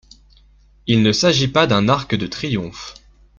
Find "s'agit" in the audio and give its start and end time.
1.11-1.47